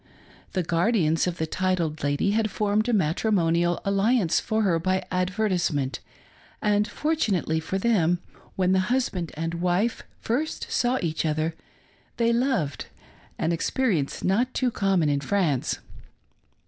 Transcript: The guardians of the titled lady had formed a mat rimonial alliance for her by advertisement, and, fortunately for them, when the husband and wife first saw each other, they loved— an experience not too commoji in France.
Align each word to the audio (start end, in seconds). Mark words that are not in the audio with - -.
The 0.53 0.63
guardians 0.63 1.27
of 1.27 1.37
the 1.37 1.45
titled 1.45 2.01
lady 2.03 2.31
had 2.31 2.49
formed 2.49 2.89
a 2.89 2.91
mat 2.91 3.17
rimonial 3.17 3.79
alliance 3.85 4.39
for 4.39 4.63
her 4.63 4.79
by 4.79 5.05
advertisement, 5.11 5.99
and, 6.59 6.87
fortunately 6.87 7.59
for 7.59 7.77
them, 7.77 8.17
when 8.55 8.71
the 8.71 8.79
husband 8.89 9.31
and 9.35 9.53
wife 9.61 10.01
first 10.19 10.71
saw 10.71 10.97
each 11.03 11.23
other, 11.23 11.53
they 12.17 12.33
loved— 12.33 12.87
an 13.37 13.51
experience 13.51 14.23
not 14.23 14.55
too 14.55 14.71
commoji 14.71 15.09
in 15.09 15.19
France. 15.19 15.77